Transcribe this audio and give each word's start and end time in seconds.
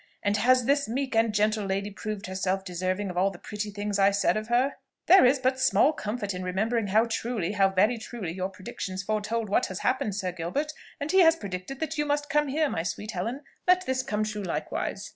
And 0.23 0.37
has 0.37 0.65
this 0.65 0.89
meek 0.89 1.15
and 1.15 1.31
gentle 1.31 1.63
lady 1.63 1.91
proved 1.91 2.25
herself 2.25 2.65
deserving 2.65 3.11
of 3.11 3.17
all 3.19 3.29
the 3.29 3.37
pretty 3.37 3.69
things 3.69 3.99
I 3.99 4.09
said 4.09 4.35
of 4.35 4.47
her?" 4.47 4.77
"There 5.05 5.25
is 5.25 5.37
but 5.37 5.59
small 5.59 5.93
comfort 5.93 6.33
in 6.33 6.41
remembering 6.41 6.87
how 6.87 7.05
truly, 7.05 7.51
how 7.51 7.69
very 7.69 7.99
truly, 7.99 8.31
your 8.33 8.49
predictions 8.49 9.03
foretold 9.03 9.47
what 9.47 9.67
has 9.67 9.81
happened, 9.81 10.15
Sir 10.15 10.31
Gilbert: 10.31 10.71
and 10.99 11.11
he 11.11 11.19
has 11.19 11.35
predicted 11.35 11.79
that 11.81 11.99
you 11.99 12.07
must 12.07 12.31
come 12.31 12.47
here, 12.47 12.67
my 12.67 12.81
sweet 12.81 13.11
Helen; 13.11 13.41
let 13.67 13.85
this 13.85 14.01
come 14.01 14.23
true 14.23 14.41
likewise." 14.41 15.07